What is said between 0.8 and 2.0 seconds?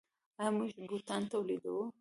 بوټان تولیدوو؟